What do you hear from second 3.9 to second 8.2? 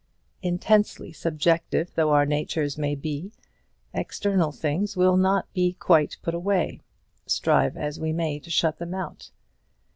external things will not be quite put away, strive as we